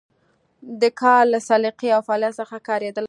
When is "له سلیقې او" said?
1.33-2.01